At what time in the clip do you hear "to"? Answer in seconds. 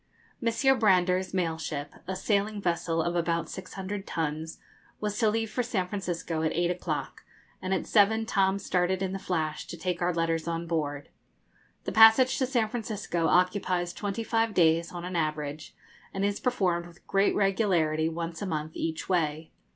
5.19-5.29, 9.67-9.77, 12.39-12.47